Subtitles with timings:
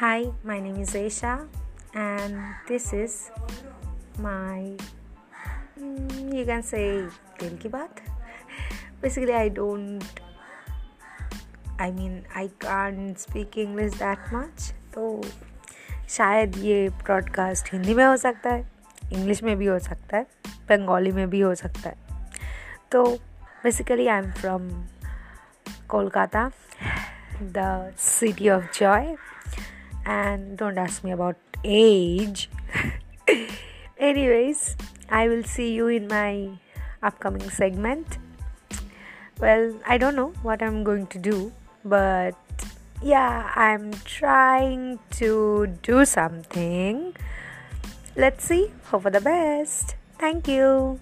[0.00, 1.46] Hi, my name is Aisha,
[1.94, 3.30] and this is
[4.18, 4.74] my
[5.78, 6.84] mm, you can say
[7.40, 8.00] दिल की बात.
[9.02, 10.00] Basically, I don't.
[11.78, 15.22] I mean, I can't speak English that much, तो
[16.08, 18.70] शायद ये broadcast Hindi में हो सकता है
[19.12, 20.26] इंग्लिश में भी हो सकता है
[20.68, 21.96] बंगाली में भी हो सकता है
[22.92, 23.04] तो
[23.64, 24.70] basically I am from
[25.88, 26.50] Kolkata
[27.42, 29.16] the city of joy
[30.04, 32.50] and don't ask me about age.
[33.98, 34.76] Anyways,
[35.08, 36.50] I will see you in my
[37.02, 38.18] upcoming segment.
[39.40, 41.52] Well, I don't know what I'm going to do,
[41.84, 42.36] but
[43.02, 47.16] yeah, I'm trying to do something.
[48.16, 48.72] Let's see.
[48.84, 49.96] Hope for the best.
[50.18, 51.00] Thank you.